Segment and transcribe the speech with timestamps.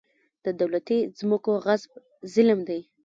[0.45, 1.91] د دولتي ځمکو غصب
[2.33, 2.81] ظلم دی.